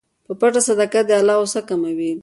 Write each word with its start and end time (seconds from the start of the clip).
په 0.25 0.33
پټه 0.39 0.61
صدقه 0.67 1.01
د 1.07 1.09
الله 1.19 1.35
غصه 1.41 1.61
کموي. 1.69 2.11